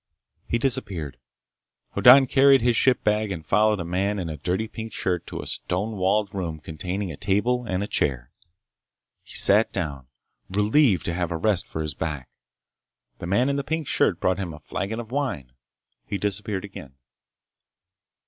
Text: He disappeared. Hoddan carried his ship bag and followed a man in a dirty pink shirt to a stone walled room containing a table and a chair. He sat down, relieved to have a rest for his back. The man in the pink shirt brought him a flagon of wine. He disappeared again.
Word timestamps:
He 0.47 0.57
disappeared. 0.57 1.19
Hoddan 1.91 2.25
carried 2.25 2.61
his 2.63 2.75
ship 2.75 3.03
bag 3.03 3.31
and 3.31 3.45
followed 3.45 3.79
a 3.79 3.85
man 3.85 4.17
in 4.17 4.29
a 4.29 4.37
dirty 4.37 4.67
pink 4.67 4.93
shirt 4.93 5.27
to 5.27 5.39
a 5.41 5.45
stone 5.45 5.95
walled 5.95 6.33
room 6.33 6.59
containing 6.59 7.11
a 7.11 7.15
table 7.17 7.65
and 7.67 7.83
a 7.83 7.87
chair. 7.87 8.31
He 9.21 9.35
sat 9.35 9.71
down, 9.71 10.07
relieved 10.49 11.05
to 11.05 11.13
have 11.13 11.31
a 11.31 11.37
rest 11.37 11.67
for 11.67 11.83
his 11.83 11.93
back. 11.93 12.29
The 13.19 13.27
man 13.27 13.47
in 13.47 13.57
the 13.57 13.63
pink 13.63 13.87
shirt 13.87 14.19
brought 14.19 14.39
him 14.39 14.55
a 14.55 14.59
flagon 14.59 14.99
of 14.99 15.11
wine. 15.11 15.51
He 16.03 16.17
disappeared 16.17 16.65
again. 16.65 16.95